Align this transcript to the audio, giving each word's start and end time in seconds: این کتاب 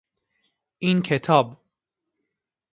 این 0.79 1.01
کتاب 1.01 1.61